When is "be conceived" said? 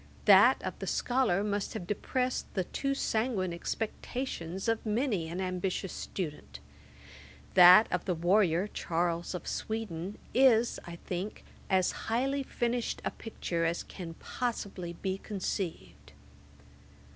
14.93-16.13